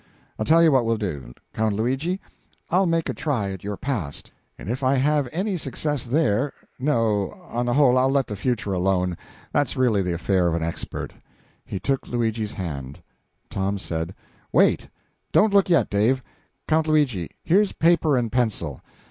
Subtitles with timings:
[0.39, 2.19] I'll tell you what we'll do, Count Luigi:
[2.71, 7.39] I'll make a try at your past, and if I have any success there no,
[7.47, 9.15] on the whole, I'll let the future alone;
[9.53, 11.13] that's really the affair of an expert."
[11.63, 13.03] He took Luigi's hand.
[13.51, 14.15] Tom said
[14.51, 14.87] "Wait
[15.33, 16.23] don't look yet, Dave!
[16.67, 18.81] Count Luigi, here's paper and pencil.